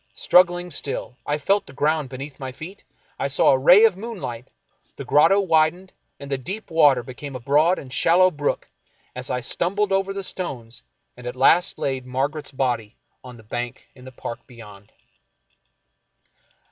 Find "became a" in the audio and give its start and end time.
7.03-7.39